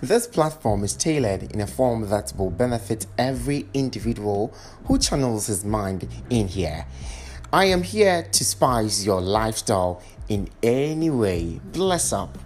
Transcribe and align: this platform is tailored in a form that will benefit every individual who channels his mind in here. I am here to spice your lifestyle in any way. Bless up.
this 0.00 0.26
platform 0.26 0.84
is 0.84 0.94
tailored 0.94 1.52
in 1.52 1.60
a 1.60 1.66
form 1.66 2.08
that 2.08 2.32
will 2.36 2.50
benefit 2.50 3.06
every 3.18 3.66
individual 3.74 4.54
who 4.86 4.98
channels 4.98 5.46
his 5.46 5.64
mind 5.64 6.08
in 6.30 6.48
here. 6.48 6.86
I 7.52 7.66
am 7.66 7.82
here 7.82 8.22
to 8.32 8.44
spice 8.44 9.04
your 9.04 9.20
lifestyle 9.20 10.02
in 10.28 10.48
any 10.62 11.10
way. 11.10 11.60
Bless 11.72 12.12
up. 12.12 12.38